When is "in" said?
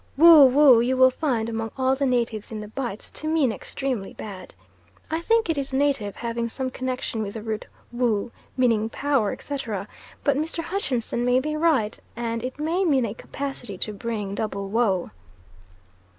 2.51-2.59